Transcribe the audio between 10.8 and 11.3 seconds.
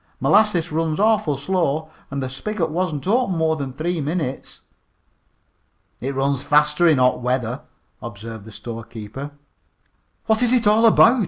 about?"